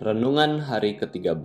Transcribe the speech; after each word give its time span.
Renungan 0.00 0.64
hari 0.64 0.96
ke-13 0.96 1.44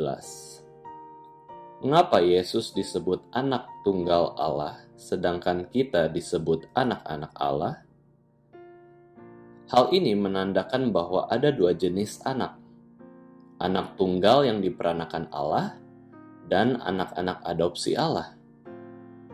Mengapa 1.84 2.24
Yesus 2.24 2.72
disebut 2.72 3.28
anak 3.36 3.68
tunggal 3.84 4.32
Allah, 4.40 4.80
sedangkan 4.96 5.68
kita 5.68 6.08
disebut 6.08 6.72
anak-anak 6.72 7.36
Allah? 7.36 7.84
Hal 9.68 9.92
ini 9.92 10.16
menandakan 10.16 10.96
bahwa 10.96 11.28
ada 11.28 11.52
dua 11.52 11.76
jenis 11.76 12.24
anak. 12.24 12.56
Anak 13.60 14.00
tunggal 14.00 14.48
yang 14.48 14.64
diperanakan 14.64 15.28
Allah 15.36 15.76
dan 16.48 16.80
anak-anak 16.80 17.44
adopsi 17.44 18.00
Allah. 18.00 18.40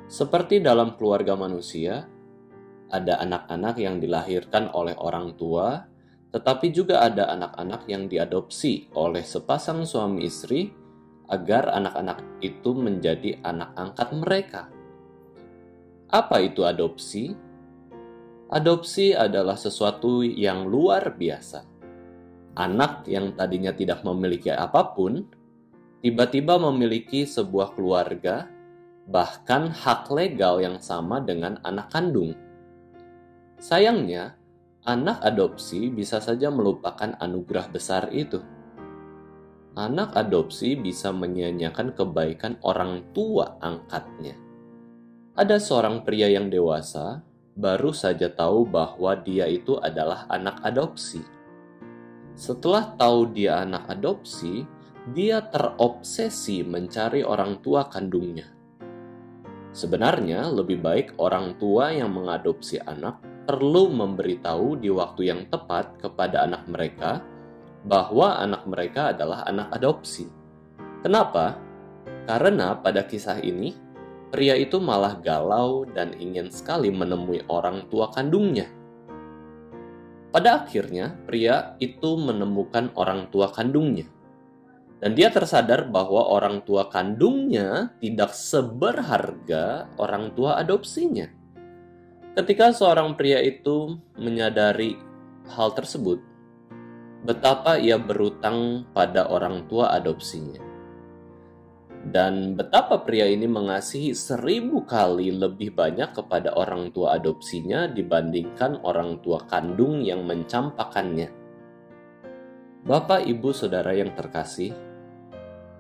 Seperti 0.09 0.65
dalam 0.65 0.97
keluarga 0.97 1.37
manusia, 1.37 2.09
ada 2.89 3.21
anak-anak 3.21 3.77
yang 3.77 4.01
dilahirkan 4.01 4.73
oleh 4.73 4.97
orang 4.97 5.37
tua 5.37 5.90
tetapi 6.31 6.71
juga 6.71 7.03
ada 7.03 7.27
anak-anak 7.35 7.85
yang 7.91 8.07
diadopsi 8.07 8.87
oleh 8.95 9.21
sepasang 9.21 9.83
suami 9.83 10.23
istri 10.23 10.71
agar 11.27 11.71
anak-anak 11.75 12.23
itu 12.39 12.71
menjadi 12.71 13.39
anak 13.43 13.71
angkat 13.75 14.09
mereka. 14.15 14.61
Apa 16.11 16.43
itu 16.43 16.63
adopsi? 16.67 17.31
Adopsi 18.51 19.15
adalah 19.15 19.55
sesuatu 19.55 20.23
yang 20.23 20.67
luar 20.67 21.15
biasa. 21.15 21.63
Anak 22.59 23.07
yang 23.07 23.31
tadinya 23.31 23.71
tidak 23.71 24.03
memiliki 24.03 24.51
apa 24.51 24.91
pun, 24.91 25.23
tiba-tiba 26.03 26.59
memiliki 26.59 27.23
sebuah 27.23 27.79
keluarga, 27.79 28.51
bahkan 29.07 29.71
hak 29.71 30.11
legal 30.11 30.59
yang 30.59 30.83
sama 30.83 31.23
dengan 31.23 31.63
anak 31.63 31.87
kandung. 31.95 32.35
Sayangnya, 33.55 34.35
anak 34.81 35.21
adopsi 35.21 35.93
bisa 35.93 36.17
saja 36.17 36.49
melupakan 36.49 37.13
anugerah 37.21 37.69
besar 37.69 38.09
itu. 38.09 38.41
Anak 39.77 40.17
adopsi 40.17 40.73
bisa 40.73 41.13
menyia-nyiakan 41.13 41.93
kebaikan 41.93 42.57
orang 42.65 43.13
tua 43.13 43.61
angkatnya. 43.61 44.35
Ada 45.37 45.61
seorang 45.61 46.03
pria 46.03 46.27
yang 46.27 46.49
dewasa 46.49 47.21
baru 47.53 47.93
saja 47.93 48.27
tahu 48.33 48.67
bahwa 48.67 49.15
dia 49.21 49.45
itu 49.47 49.77
adalah 49.77 50.25
anak 50.27 50.59
adopsi. 50.65 51.21
Setelah 52.33 52.97
tahu 52.97 53.31
dia 53.31 53.61
anak 53.61 53.85
adopsi, 53.85 54.65
dia 55.13 55.45
terobsesi 55.45 56.65
mencari 56.65 57.21
orang 57.21 57.61
tua 57.61 57.85
kandungnya. 57.85 58.49
Sebenarnya, 59.71 60.51
lebih 60.51 60.83
baik 60.83 61.15
orang 61.15 61.55
tua 61.55 61.95
yang 61.95 62.11
mengadopsi 62.11 62.75
anak 62.83 63.30
perlu 63.51 63.91
memberitahu 63.91 64.79
di 64.79 64.87
waktu 64.87 65.27
yang 65.27 65.43
tepat 65.51 65.99
kepada 65.99 66.47
anak 66.47 66.71
mereka 66.71 67.19
bahwa 67.83 68.39
anak 68.39 68.63
mereka 68.63 69.11
adalah 69.11 69.43
anak 69.43 69.75
adopsi. 69.75 70.31
Kenapa? 71.03 71.59
Karena 72.23 72.79
pada 72.79 73.03
kisah 73.03 73.43
ini, 73.43 73.75
pria 74.31 74.55
itu 74.55 74.79
malah 74.79 75.19
galau 75.19 75.83
dan 75.83 76.15
ingin 76.15 76.47
sekali 76.47 76.95
menemui 76.95 77.43
orang 77.51 77.91
tua 77.91 78.07
kandungnya. 78.15 78.71
Pada 80.31 80.63
akhirnya, 80.63 81.19
pria 81.27 81.75
itu 81.83 82.15
menemukan 82.15 82.95
orang 82.95 83.27
tua 83.35 83.51
kandungnya. 83.51 84.07
Dan 85.03 85.11
dia 85.11 85.27
tersadar 85.27 85.91
bahwa 85.91 86.23
orang 86.23 86.63
tua 86.63 86.87
kandungnya 86.87 87.99
tidak 87.99 88.31
seberharga 88.31 89.91
orang 89.99 90.31
tua 90.39 90.55
adopsinya. 90.55 91.40
Ketika 92.31 92.71
seorang 92.71 93.19
pria 93.19 93.43
itu 93.43 93.99
menyadari 94.15 94.95
hal 95.51 95.75
tersebut, 95.75 96.23
betapa 97.27 97.75
ia 97.75 97.99
berutang 97.99 98.87
pada 98.95 99.27
orang 99.27 99.67
tua 99.67 99.91
adopsinya. 99.91 100.63
Dan 102.07 102.55
betapa 102.55 103.03
pria 103.03 103.27
ini 103.27 103.51
mengasihi 103.51 104.15
seribu 104.15 104.87
kali 104.87 105.35
lebih 105.35 105.75
banyak 105.75 106.15
kepada 106.15 106.55
orang 106.55 106.95
tua 106.95 107.19
adopsinya 107.19 107.91
dibandingkan 107.91 108.79
orang 108.87 109.19
tua 109.19 109.43
kandung 109.51 109.99
yang 109.99 110.23
mencampakannya. 110.23 111.27
Bapak, 112.87 113.27
ibu, 113.27 113.51
saudara 113.51 113.91
yang 113.91 114.15
terkasih, 114.15 114.71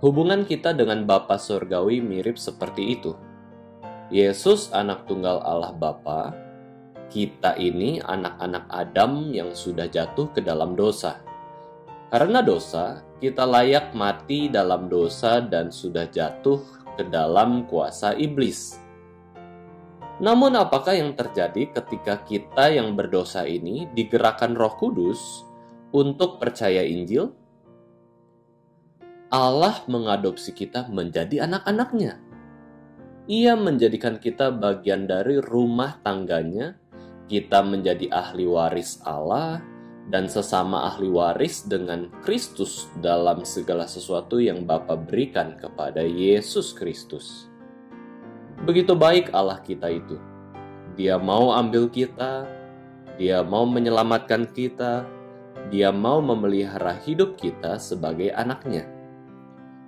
hubungan 0.03 0.43
kita 0.43 0.75
dengan 0.75 1.07
Bapa 1.07 1.39
Surgawi 1.39 2.03
mirip 2.03 2.35
seperti 2.35 2.99
itu 2.99 3.30
Yesus 4.11 4.67
anak 4.75 5.07
tunggal 5.07 5.39
Allah 5.39 5.71
Bapa, 5.71 6.35
kita 7.07 7.55
ini 7.55 8.03
anak-anak 8.03 8.67
Adam 8.67 9.31
yang 9.31 9.55
sudah 9.55 9.87
jatuh 9.87 10.27
ke 10.35 10.43
dalam 10.43 10.75
dosa. 10.75 11.23
Karena 12.11 12.43
dosa, 12.43 13.07
kita 13.23 13.47
layak 13.47 13.95
mati 13.95 14.51
dalam 14.51 14.91
dosa 14.91 15.39
dan 15.39 15.71
sudah 15.71 16.11
jatuh 16.11 16.59
ke 16.99 17.07
dalam 17.07 17.63
kuasa 17.71 18.11
iblis. 18.19 18.83
Namun 20.19 20.59
apakah 20.59 20.91
yang 20.91 21.15
terjadi 21.15 21.71
ketika 21.71 22.19
kita 22.27 22.67
yang 22.67 22.99
berdosa 22.99 23.47
ini 23.47 23.87
digerakkan 23.95 24.59
roh 24.59 24.75
kudus 24.75 25.47
untuk 25.95 26.35
percaya 26.35 26.83
Injil? 26.83 27.31
Allah 29.31 29.87
mengadopsi 29.87 30.51
kita 30.51 30.91
menjadi 30.91 31.47
anak-anaknya 31.47 32.30
ia 33.31 33.55
menjadikan 33.55 34.19
kita 34.19 34.51
bagian 34.51 35.07
dari 35.07 35.39
rumah 35.39 35.95
tangganya, 36.03 36.75
kita 37.31 37.63
menjadi 37.63 38.11
ahli 38.11 38.43
waris 38.43 38.99
Allah, 39.07 39.63
dan 40.11 40.27
sesama 40.27 40.83
ahli 40.91 41.07
waris 41.07 41.63
dengan 41.63 42.11
Kristus 42.27 42.91
dalam 42.99 43.47
segala 43.47 43.87
sesuatu 43.87 44.35
yang 44.43 44.67
Bapa 44.67 44.99
berikan 44.99 45.55
kepada 45.55 46.03
Yesus 46.03 46.75
Kristus. 46.75 47.47
Begitu 48.67 48.99
baik 48.99 49.31
Allah 49.31 49.63
kita 49.63 49.87
itu. 49.87 50.19
Dia 50.99 51.15
mau 51.15 51.55
ambil 51.55 51.87
kita, 51.87 52.43
dia 53.15 53.39
mau 53.47 53.63
menyelamatkan 53.63 54.51
kita, 54.51 55.07
dia 55.71 55.87
mau 55.87 56.19
memelihara 56.19 56.99
hidup 56.99 57.39
kita 57.39 57.79
sebagai 57.79 58.35
anaknya 58.35 58.91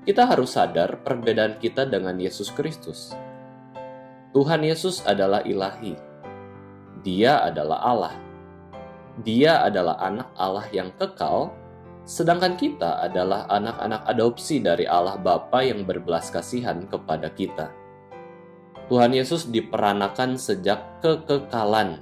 kita 0.04 0.28
harus 0.28 0.60
sadar 0.60 1.00
perbedaan 1.00 1.56
kita 1.64 1.88
dengan 1.88 2.20
Yesus 2.20 2.52
Kristus. 2.52 3.16
Tuhan 4.34 4.66
Yesus 4.66 5.06
adalah 5.06 5.46
ilahi. 5.46 5.94
Dia 7.06 7.46
adalah 7.46 7.80
Allah. 7.86 8.16
Dia 9.22 9.62
adalah 9.62 10.02
anak 10.02 10.34
Allah 10.34 10.66
yang 10.74 10.90
kekal, 10.98 11.54
sedangkan 12.02 12.58
kita 12.58 13.06
adalah 13.06 13.46
anak-anak 13.46 14.10
adopsi 14.10 14.58
dari 14.58 14.90
Allah 14.90 15.22
Bapa 15.22 15.62
yang 15.62 15.86
berbelas 15.86 16.34
kasihan 16.34 16.82
kepada 16.90 17.30
kita. 17.30 17.70
Tuhan 18.90 19.14
Yesus 19.14 19.54
diperanakan 19.54 20.42
sejak 20.42 21.00
kekekalan. 21.06 22.02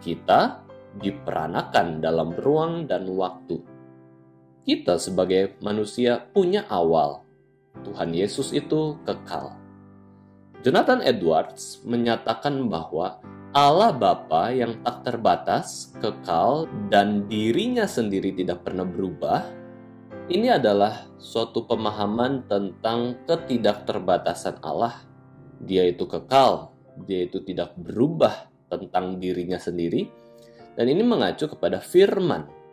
Kita 0.00 0.64
diperanakan 0.96 2.00
dalam 2.00 2.32
ruang 2.40 2.88
dan 2.88 3.04
waktu 3.12 3.74
kita 4.64 4.96
sebagai 4.96 5.60
manusia 5.60 6.24
punya 6.32 6.64
awal. 6.72 7.20
Tuhan 7.84 8.16
Yesus 8.16 8.48
itu 8.56 8.96
kekal. 9.04 9.63
Jonathan 10.64 11.04
Edwards 11.04 11.84
menyatakan 11.84 12.72
bahwa 12.72 13.20
Allah 13.52 13.92
Bapa 13.92 14.48
yang 14.48 14.80
tak 14.80 15.04
terbatas, 15.04 15.92
kekal, 16.00 16.64
dan 16.88 17.28
dirinya 17.28 17.84
sendiri 17.84 18.32
tidak 18.32 18.64
pernah 18.64 18.88
berubah, 18.88 19.44
ini 20.32 20.48
adalah 20.48 21.04
suatu 21.20 21.68
pemahaman 21.68 22.48
tentang 22.48 23.20
ketidakterbatasan 23.28 24.64
Allah. 24.64 25.04
Dia 25.60 25.84
itu 25.84 26.08
kekal, 26.08 26.72
dia 27.04 27.28
itu 27.28 27.44
tidak 27.44 27.76
berubah 27.76 28.48
tentang 28.72 29.20
dirinya 29.20 29.60
sendiri, 29.60 30.08
dan 30.74 30.88
ini 30.88 31.04
mengacu 31.04 31.44
kepada 31.44 31.78
firman 31.78 32.64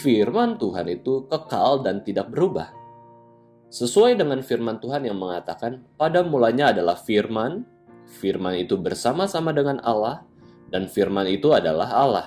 firman 0.00 0.60
Tuhan 0.60 0.86
itu 0.92 1.24
kekal 1.28 1.80
dan 1.84 2.04
tidak 2.04 2.28
berubah. 2.32 2.79
Sesuai 3.70 4.18
dengan 4.18 4.42
firman 4.42 4.82
Tuhan 4.82 5.06
yang 5.06 5.14
mengatakan, 5.14 5.86
pada 5.94 6.26
mulanya 6.26 6.74
adalah 6.74 6.98
firman, 6.98 7.62
firman 8.18 8.58
itu 8.58 8.74
bersama-sama 8.74 9.54
dengan 9.54 9.78
Allah, 9.86 10.26
dan 10.74 10.90
firman 10.90 11.30
itu 11.30 11.54
adalah 11.54 11.86
Allah. 11.86 12.26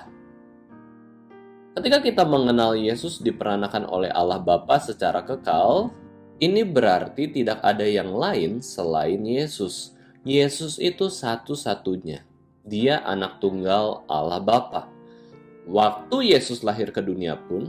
Ketika 1.76 2.00
kita 2.00 2.24
mengenal 2.24 2.72
Yesus 2.80 3.20
diperanakan 3.20 3.84
oleh 3.92 4.08
Allah 4.08 4.40
Bapa 4.40 4.80
secara 4.80 5.20
kekal, 5.20 5.92
ini 6.40 6.64
berarti 6.64 7.28
tidak 7.28 7.60
ada 7.60 7.84
yang 7.84 8.08
lain 8.16 8.64
selain 8.64 9.20
Yesus. 9.20 9.92
Yesus 10.24 10.80
itu 10.80 11.12
satu-satunya. 11.12 12.24
Dia 12.64 13.04
anak 13.04 13.44
tunggal 13.44 14.08
Allah 14.08 14.40
Bapa. 14.40 14.88
Waktu 15.68 16.32
Yesus 16.32 16.64
lahir 16.64 16.88
ke 16.88 17.04
dunia 17.04 17.36
pun, 17.36 17.68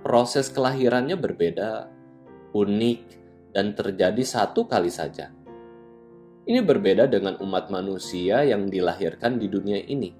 proses 0.00 0.48
kelahirannya 0.48 1.20
berbeda, 1.20 1.99
unik, 2.52 3.00
dan 3.50 3.74
terjadi 3.74 4.22
satu 4.22 4.66
kali 4.66 4.90
saja. 4.90 5.34
Ini 6.46 6.62
berbeda 6.66 7.06
dengan 7.06 7.38
umat 7.42 7.70
manusia 7.70 8.42
yang 8.42 8.66
dilahirkan 8.66 9.38
di 9.38 9.46
dunia 9.46 9.78
ini. 9.86 10.10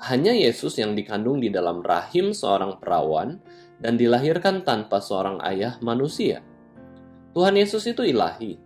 Hanya 0.00 0.32
Yesus 0.32 0.80
yang 0.80 0.96
dikandung 0.96 1.44
di 1.44 1.52
dalam 1.52 1.84
rahim 1.84 2.32
seorang 2.32 2.80
perawan 2.80 3.36
dan 3.80 4.00
dilahirkan 4.00 4.64
tanpa 4.64 5.00
seorang 5.00 5.40
ayah 5.44 5.76
manusia. 5.84 6.40
Tuhan 7.36 7.56
Yesus 7.56 7.84
itu 7.86 8.02
ilahi, 8.02 8.56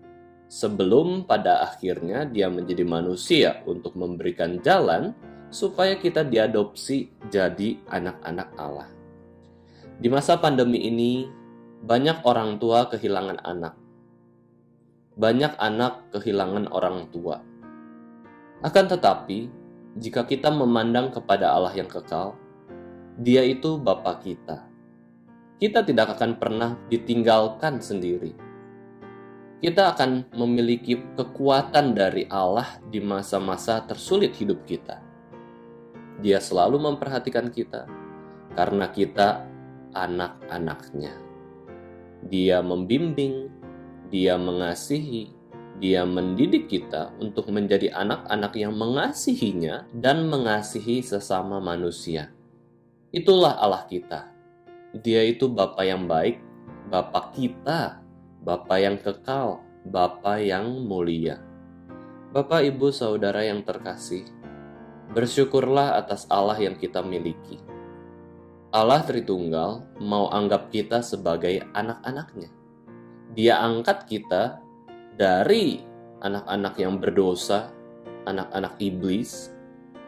sebelum 0.49 1.27
pada 1.27 1.67
akhirnya 1.67 2.25
dia 2.29 2.47
menjadi 2.47 2.87
manusia 2.87 3.51
untuk 3.67 3.99
memberikan 3.99 4.63
jalan 4.63 5.13
supaya 5.51 5.99
kita 5.99 6.27
diadopsi 6.27 7.11
jadi 7.31 7.79
anak-anak 7.91 8.49
Allah. 8.59 8.89
Di 9.99 10.11
masa 10.11 10.35
pandemi 10.39 10.87
ini, 10.87 11.31
banyak 11.85 12.25
orang 12.25 12.57
tua 12.57 12.89
kehilangan 12.89 13.45
anak. 13.45 13.77
Banyak 15.21 15.53
anak 15.61 16.09
kehilangan 16.17 16.73
orang 16.73 17.13
tua. 17.13 17.45
Akan 18.65 18.89
tetapi, 18.89 19.53
jika 20.01 20.25
kita 20.25 20.49
memandang 20.49 21.13
kepada 21.13 21.53
Allah 21.53 21.77
yang 21.77 21.87
kekal, 21.87 22.41
Dia 23.21 23.45
itu 23.45 23.79
Bapa 23.79 24.19
kita. 24.19 24.65
Kita 25.61 25.87
tidak 25.87 26.19
akan 26.19 26.35
pernah 26.41 26.75
ditinggalkan 26.91 27.79
sendiri 27.79 28.35
kita 29.65 29.97
akan 29.97 30.29
memiliki 30.37 31.01
kekuatan 31.17 31.97
dari 31.97 32.29
Allah 32.29 32.77
di 32.85 33.01
masa-masa 33.01 33.81
tersulit 33.81 34.37
hidup 34.37 34.61
kita. 34.69 35.01
Dia 36.21 36.37
selalu 36.37 36.85
memperhatikan 36.85 37.49
kita 37.49 37.89
karena 38.53 38.93
kita 38.93 39.41
anak-anaknya. 39.97 41.24
Dia 42.29 42.65
membimbing, 42.65 43.53
dia 44.09 44.41
mengasihi, 44.41 45.33
dia 45.81 46.07
mendidik 46.09 46.71
kita 46.71 47.13
untuk 47.21 47.51
menjadi 47.53 47.93
anak-anak 47.93 48.53
yang 48.57 48.73
mengasihinya 48.77 49.85
dan 49.93 50.27
mengasihi 50.31 51.05
sesama 51.05 51.61
manusia. 51.61 52.33
Itulah 53.13 53.61
Allah 53.61 53.85
kita. 53.87 54.33
Dia 54.95 55.27
itu 55.27 55.51
Bapa 55.51 55.83
yang 55.85 56.07
baik, 56.07 56.41
Bapa 56.89 57.35
kita 57.35 58.05
Bapa 58.45 58.77
yang 58.77 59.01
kekal, 59.01 59.65
Bapa 59.89 60.37
yang 60.37 60.85
mulia. 60.85 61.41
Bapak, 62.37 62.61
Ibu, 62.61 62.93
Saudara 62.93 63.41
yang 63.41 63.65
terkasih, 63.65 64.29
bersyukurlah 65.17 65.97
atas 65.97 66.29
Allah 66.29 66.61
yang 66.61 66.77
kita 66.77 67.01
miliki. 67.01 67.57
Allah 68.75 69.07
Tritunggal 69.07 70.03
mau 70.03 70.27
anggap 70.35 70.67
kita 70.75 70.99
sebagai 70.99 71.63
anak-anaknya. 71.79 72.51
Dia 73.31 73.63
angkat 73.63 74.11
kita 74.11 74.59
dari 75.15 75.79
anak-anak 76.19 76.75
yang 76.83 76.99
berdosa, 76.99 77.71
anak-anak 78.27 78.75
iblis, 78.83 79.55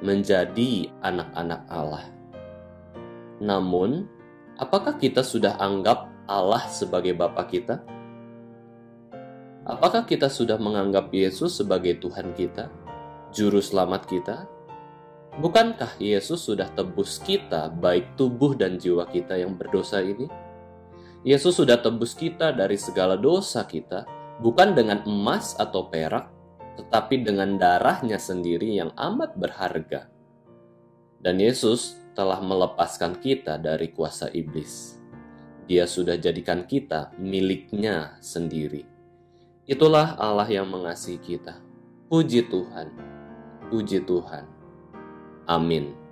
menjadi 0.03 0.91
anak-anak 0.99 1.63
Allah. 1.71 2.11
Namun, 3.39 4.11
apakah 4.59 4.99
kita 4.99 5.23
sudah 5.23 5.55
anggap 5.63 6.11
Allah 6.27 6.67
sebagai 6.67 7.15
Bapa 7.15 7.47
kita? 7.47 7.87
Apakah 9.63 10.03
kita 10.11 10.27
sudah 10.27 10.59
menganggap 10.59 11.15
Yesus 11.15 11.55
sebagai 11.55 12.03
Tuhan 12.03 12.35
kita, 12.35 12.67
Juru 13.31 13.63
Selamat 13.63 14.11
kita? 14.11 14.56
Bukankah 15.37 16.01
Yesus 16.01 16.49
sudah 16.49 16.73
tebus 16.73 17.21
kita, 17.21 17.69
baik 17.69 18.17
tubuh 18.17 18.57
dan 18.57 18.81
jiwa 18.81 19.05
kita 19.05 19.37
yang 19.37 19.53
berdosa 19.53 20.01
ini? 20.01 20.25
Yesus 21.29 21.61
sudah 21.61 21.77
tebus 21.77 22.17
kita 22.17 22.57
dari 22.57 22.81
segala 22.81 23.21
dosa 23.21 23.69
kita, 23.69 24.09
bukan 24.41 24.73
dengan 24.73 25.05
emas 25.05 25.53
atau 25.61 25.93
perak, 25.93 26.33
tetapi 26.81 27.21
dengan 27.21 27.61
darahnya 27.61 28.17
sendiri 28.17 28.81
yang 28.81 28.97
amat 28.97 29.37
berharga. 29.37 30.09
Dan 31.21 31.37
Yesus 31.37 32.01
telah 32.17 32.41
melepaskan 32.41 33.21
kita 33.21 33.61
dari 33.61 33.93
kuasa 33.93 34.33
iblis. 34.33 34.97
Dia 35.69 35.85
sudah 35.85 36.17
jadikan 36.17 36.65
kita 36.65 37.13
miliknya 37.21 38.17
sendiri. 38.25 38.89
Itulah 39.69 40.17
Allah 40.17 40.49
yang 40.49 40.73
mengasihi 40.73 41.21
kita. 41.21 41.61
Puji 42.09 42.49
Tuhan, 42.49 42.89
puji 43.69 44.01
Tuhan. 44.01 44.56
Amin. 45.49 46.06